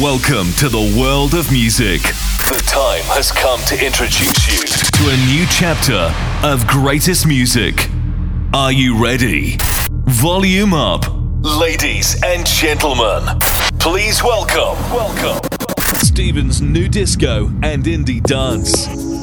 Welcome 0.00 0.52
to 0.58 0.68
the 0.68 0.96
world 0.96 1.34
of 1.34 1.50
music. 1.50 2.02
The 2.02 2.62
time 2.68 3.02
has 3.16 3.32
come 3.32 3.58
to 3.64 3.84
introduce 3.84 4.46
you 4.46 4.64
to 4.64 5.10
a 5.10 5.16
new 5.26 5.44
chapter 5.50 6.14
of 6.46 6.64
greatest 6.68 7.26
music. 7.26 7.90
Are 8.54 8.70
you 8.70 8.96
ready? 9.02 9.56
Volume 10.04 10.72
up. 10.72 11.04
Ladies 11.40 12.22
and 12.22 12.46
gentlemen, 12.46 13.40
please 13.80 14.22
welcome, 14.22 14.78
welcome 14.92 15.40
Steven's 15.96 16.60
nu 16.60 16.88
disco 16.88 17.48
and 17.64 17.84
indie 17.84 18.22
dance. 18.22 19.17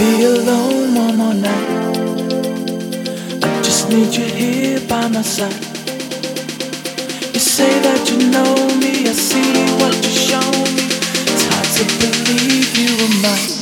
be 0.00 0.24
alone 0.24 0.94
one 0.94 1.16
more 1.18 1.34
night. 1.34 1.68
I 3.44 3.60
just 3.62 3.90
need 3.90 4.14
you 4.16 4.24
here 4.24 4.80
by 4.88 5.08
my 5.08 5.20
side. 5.20 5.62
You 7.34 7.40
say 7.56 7.72
that 7.86 8.00
you 8.10 8.16
know 8.34 8.54
me, 8.80 8.92
I 9.06 9.12
see 9.12 9.52
what 9.80 9.94
you 10.04 10.12
show 10.28 10.48
me. 10.76 10.86
It's 11.32 11.44
hard 11.50 11.68
to 11.76 11.84
believe 12.00 12.70
you 12.80 12.90
were 12.98 13.14
mine. 13.20 13.59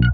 The 0.00 0.08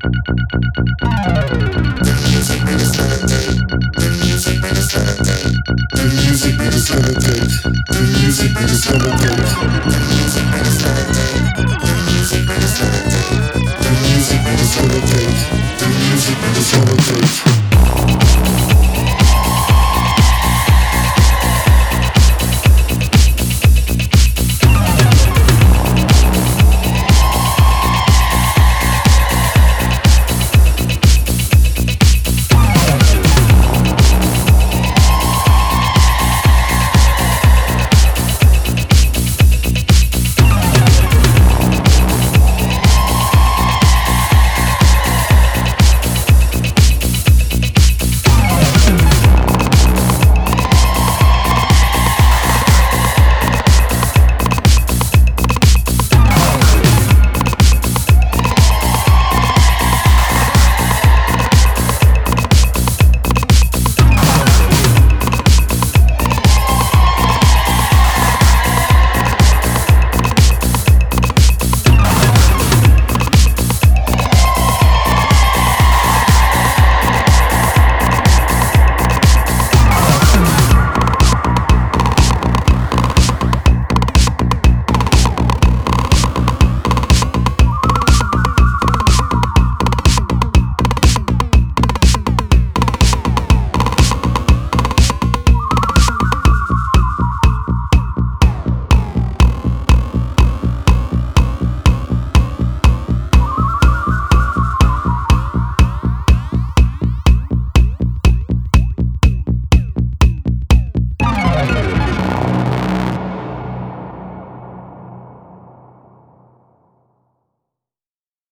music 6.22 6.60
is 6.60 6.90
gonna 6.90 7.14
take. 7.20 7.50
The 7.86 8.00
music 8.18 8.56
is 8.62 8.84
gonna 8.86 9.18
take. 9.18 9.45